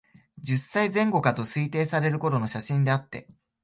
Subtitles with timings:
[0.41, 3.27] 十歳前後かと推定される頃の写真であって、